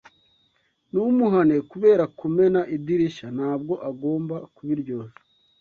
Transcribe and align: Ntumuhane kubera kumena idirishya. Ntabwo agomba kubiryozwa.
Ntumuhane 0.89 1.55
kubera 1.71 2.03
kumena 2.19 2.61
idirishya. 2.75 3.27
Ntabwo 3.37 3.73
agomba 3.89 4.35
kubiryozwa. 4.55 5.17